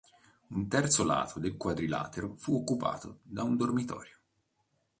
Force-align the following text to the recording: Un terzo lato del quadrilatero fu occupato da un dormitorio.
Un 0.55 0.67
terzo 0.67 1.03
lato 1.03 1.37
del 1.39 1.57
quadrilatero 1.57 2.33
fu 2.35 2.55
occupato 2.55 3.19
da 3.21 3.43
un 3.43 3.55
dormitorio. 3.55 4.17